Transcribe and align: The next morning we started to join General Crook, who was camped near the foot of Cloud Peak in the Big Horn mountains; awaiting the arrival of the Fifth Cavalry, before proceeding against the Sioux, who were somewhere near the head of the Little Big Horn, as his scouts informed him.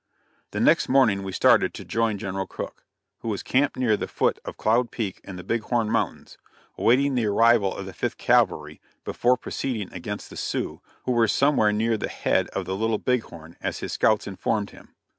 The 0.49 0.59
next 0.59 0.89
morning 0.89 1.21
we 1.21 1.31
started 1.31 1.75
to 1.75 1.85
join 1.85 2.17
General 2.17 2.47
Crook, 2.47 2.85
who 3.19 3.27
was 3.27 3.43
camped 3.43 3.77
near 3.77 3.95
the 3.95 4.07
foot 4.07 4.39
of 4.43 4.57
Cloud 4.57 4.89
Peak 4.89 5.21
in 5.23 5.35
the 5.35 5.43
Big 5.43 5.61
Horn 5.61 5.91
mountains; 5.91 6.39
awaiting 6.75 7.13
the 7.13 7.27
arrival 7.27 7.75
of 7.77 7.85
the 7.85 7.93
Fifth 7.93 8.17
Cavalry, 8.17 8.81
before 9.05 9.37
proceeding 9.37 9.93
against 9.93 10.31
the 10.31 10.37
Sioux, 10.37 10.81
who 11.03 11.11
were 11.11 11.27
somewhere 11.27 11.71
near 11.71 11.97
the 11.97 12.09
head 12.09 12.47
of 12.47 12.65
the 12.65 12.75
Little 12.75 12.97
Big 12.97 13.21
Horn, 13.25 13.55
as 13.61 13.77
his 13.77 13.93
scouts 13.93 14.25
informed 14.25 14.71
him. 14.71 14.95